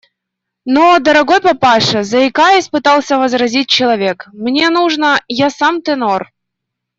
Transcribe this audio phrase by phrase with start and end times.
[0.75, 5.19] –Но, дорогой папаша,– заикаясь, пытался возразить человек,– мне нужно…
[5.27, 6.31] я сам тенор.